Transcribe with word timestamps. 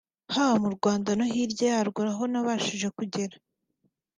haba 0.33 0.55
mu 0.63 0.69
Rwanda 0.75 1.09
no 1.17 1.25
hirya 1.33 1.65
yarwo 1.73 1.99
aho 2.11 2.23
nabashije 2.31 2.87
kugera 2.97 3.35